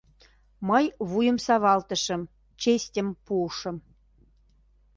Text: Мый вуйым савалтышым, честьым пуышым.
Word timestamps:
Мый 0.69 0.85
вуйым 1.09 1.37
савалтышым, 1.45 2.21
честьым 2.61 3.07
пуышым. 3.25 3.77